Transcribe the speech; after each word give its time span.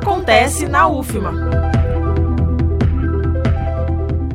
acontece 0.00 0.66
na 0.66 0.88
UFMA. 0.88 1.30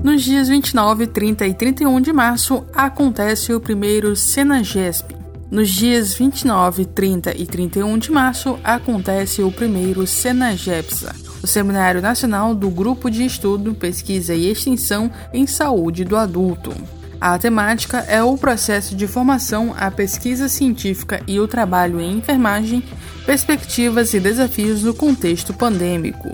Nos 0.03 0.21
dias 0.21 0.47
29, 0.47 1.07
30 1.07 1.47
e 1.47 1.53
31 1.55 2.01
de 2.01 2.13
março 2.13 2.63
acontece 2.71 3.51
o 3.51 3.59
primeiro 3.59 4.15
Senagesp. 4.15 5.15
Nos 5.49 5.69
dias 5.69 6.13
29, 6.13 6.85
30 6.85 7.35
e 7.35 7.47
31 7.47 7.97
de 7.97 8.11
março 8.11 8.59
acontece 8.63 9.41
o 9.41 9.51
primeiro 9.51 10.05
Senagepsa, 10.05 11.15
o 11.41 11.47
Seminário 11.47 11.99
Nacional 11.99 12.53
do 12.53 12.69
Grupo 12.69 13.09
de 13.09 13.25
Estudo, 13.25 13.73
Pesquisa 13.73 14.35
e 14.35 14.47
Extensão 14.47 15.11
em 15.33 15.47
Saúde 15.47 16.05
do 16.05 16.15
Adulto. 16.15 16.75
A 17.19 17.37
temática 17.39 17.99
é 18.07 18.21
o 18.21 18.37
processo 18.37 18.95
de 18.95 19.07
formação, 19.07 19.73
a 19.77 19.89
pesquisa 19.89 20.49
científica 20.49 21.21
e 21.27 21.39
o 21.39 21.47
trabalho 21.47 21.99
em 21.99 22.17
enfermagem, 22.17 22.83
perspectivas 23.25 24.13
e 24.13 24.19
desafios 24.19 24.83
no 24.83 24.93
contexto 24.93 25.53
pandêmico. 25.53 26.31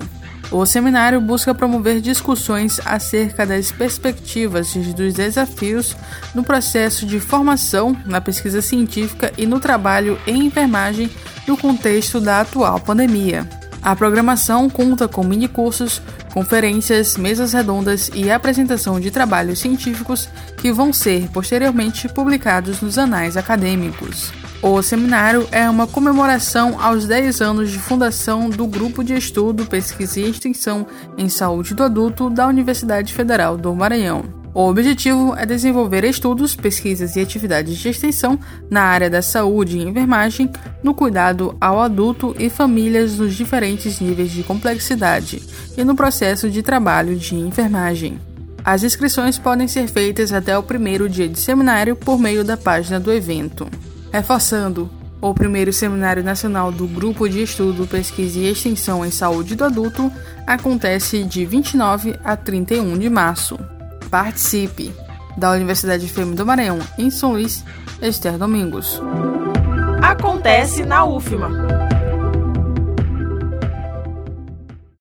O 0.51 0.65
seminário 0.65 1.21
busca 1.21 1.55
promover 1.55 2.01
discussões 2.01 2.81
acerca 2.83 3.45
das 3.45 3.71
perspectivas 3.71 4.75
e 4.75 4.79
dos 4.79 5.13
desafios 5.13 5.95
no 6.35 6.43
processo 6.43 7.05
de 7.05 7.21
formação, 7.21 7.95
na 8.05 8.19
pesquisa 8.19 8.61
científica 8.61 9.31
e 9.37 9.45
no 9.45 9.61
trabalho 9.61 10.19
em 10.27 10.45
enfermagem 10.45 11.09
no 11.47 11.55
contexto 11.55 12.19
da 12.19 12.41
atual 12.41 12.81
pandemia. 12.81 13.60
A 13.83 13.95
programação 13.95 14.69
conta 14.69 15.07
com 15.07 15.23
minicursos, 15.23 16.01
conferências, 16.33 17.17
mesas 17.17 17.53
redondas 17.53 18.11
e 18.13 18.29
apresentação 18.29 18.99
de 18.99 19.09
trabalhos 19.09 19.59
científicos 19.59 20.29
que 20.57 20.71
vão 20.71 20.93
ser 20.93 21.27
posteriormente 21.31 22.07
publicados 22.07 22.79
nos 22.79 22.99
anais 22.99 23.35
acadêmicos. 23.35 24.31
O 24.61 24.79
seminário 24.83 25.47
é 25.51 25.67
uma 25.67 25.87
comemoração 25.87 26.79
aos 26.79 27.07
10 27.07 27.41
anos 27.41 27.71
de 27.71 27.79
fundação 27.79 28.47
do 28.47 28.67
Grupo 28.67 29.03
de 29.03 29.15
Estudo, 29.15 29.65
Pesquisa 29.65 30.19
e 30.19 30.29
Extensão 30.29 30.85
em 31.17 31.27
Saúde 31.27 31.73
do 31.73 31.83
Adulto 31.83 32.29
da 32.29 32.47
Universidade 32.47 33.11
Federal 33.11 33.57
do 33.57 33.73
Maranhão. 33.73 34.40
O 34.53 34.67
objetivo 34.67 35.33
é 35.37 35.45
desenvolver 35.45 36.03
estudos, 36.03 36.55
pesquisas 36.55 37.15
e 37.15 37.21
atividades 37.21 37.77
de 37.77 37.87
extensão 37.87 38.37
na 38.69 38.81
área 38.81 39.09
da 39.09 39.21
saúde 39.21 39.77
e 39.77 39.83
enfermagem, 39.83 40.51
no 40.83 40.93
cuidado 40.93 41.55
ao 41.61 41.79
adulto 41.79 42.35
e 42.37 42.49
famílias 42.49 43.17
nos 43.17 43.33
diferentes 43.33 44.01
níveis 44.01 44.29
de 44.31 44.43
complexidade 44.43 45.41
e 45.77 45.83
no 45.85 45.95
processo 45.95 46.49
de 46.49 46.61
trabalho 46.61 47.15
de 47.15 47.33
enfermagem. 47.35 48.19
As 48.63 48.83
inscrições 48.83 49.39
podem 49.39 49.69
ser 49.69 49.87
feitas 49.87 50.33
até 50.33 50.57
o 50.57 50.63
primeiro 50.63 51.07
dia 51.07 51.29
de 51.29 51.39
seminário 51.39 51.95
por 51.95 52.19
meio 52.19 52.43
da 52.43 52.57
página 52.57 52.99
do 52.99 53.11
evento. 53.11 53.67
Reforçando, 54.11 54.89
o 55.21 55.33
primeiro 55.33 55.71
Seminário 55.71 56.23
Nacional 56.23 56.71
do 56.71 56.87
Grupo 56.87 57.29
de 57.29 57.41
Estudo, 57.41 57.87
Pesquisa 57.87 58.39
e 58.39 58.47
Extensão 58.47 59.05
em 59.05 59.11
Saúde 59.11 59.55
do 59.55 59.63
Adulto 59.63 60.11
acontece 60.45 61.23
de 61.23 61.45
29 61.45 62.19
a 62.23 62.35
31 62.35 62.97
de 62.97 63.09
março. 63.09 63.57
Participe! 64.11 64.93
Da 65.37 65.51
Universidade 65.51 66.05
Fêmea 66.09 66.35
do 66.35 66.45
Maranhão, 66.45 66.79
em 66.97 67.09
São 67.09 67.31
Luís, 67.31 67.63
Esther 68.01 68.37
Domingos. 68.37 69.01
Acontece 70.03 70.83
na 70.83 71.05
UFMA. 71.05 71.49